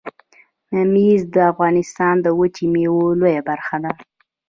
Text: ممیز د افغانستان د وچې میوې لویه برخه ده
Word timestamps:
ممیز 0.75 1.21
د 1.35 1.37
افغانستان 1.51 2.15
د 2.21 2.27
وچې 2.39 2.65
میوې 2.73 3.07
لویه 3.19 3.41
برخه 3.49 3.77
ده 3.83 3.91